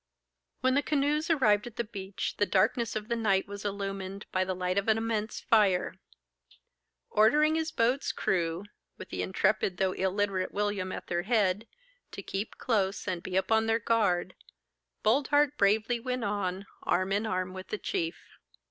[0.61, 4.43] When the canoes arrived at the beach, the darkness of the night was illumined by
[4.43, 5.99] the light of an immense fire.
[7.11, 8.63] Ordering his boat's crew
[8.97, 11.67] (with the intrepid though illiterate William at their head)
[12.13, 14.33] to keep close and be upon their guard,
[15.05, 18.17] Boldheart bravely went on, arm in arm with the chief.